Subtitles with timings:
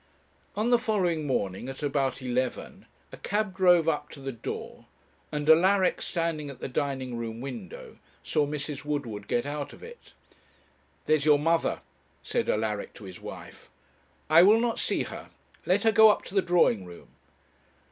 [0.55, 4.87] On the following morning, at about eleven, a cab drove up to the door,
[5.31, 8.83] and Alaric, standing at the dining room window, saw Mrs.
[8.83, 10.13] Woodward get out of it.
[11.05, 11.81] 'There's your mother,'
[12.23, 13.69] said Alaric to his wife.
[14.27, 15.29] 'I will not see her
[15.67, 17.09] let her go up to the drawing room.'